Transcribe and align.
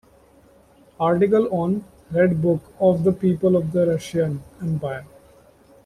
Article 0.99 1.47
on 1.51 1.83
"Red 2.09 2.41
Book 2.41 2.73
of 2.79 3.03
the 3.03 3.11
Peoples 3.13 3.53
of 3.53 3.71
the 3.71 3.85
Russian 3.85 4.41
Empire" 4.59 5.05